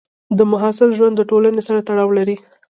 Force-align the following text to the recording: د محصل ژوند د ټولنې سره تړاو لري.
د 0.37 0.39
محصل 0.51 0.89
ژوند 0.97 1.15
د 1.17 1.21
ټولنې 1.29 1.61
سره 1.67 1.79
تړاو 1.87 2.09
لري. 2.17 2.35